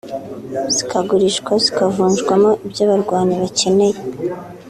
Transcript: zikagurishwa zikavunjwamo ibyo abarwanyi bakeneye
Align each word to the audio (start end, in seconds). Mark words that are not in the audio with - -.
zikagurishwa 0.75 1.51
zikavunjwamo 1.63 2.51
ibyo 2.65 2.81
abarwanyi 2.85 3.35
bakeneye 3.41 3.97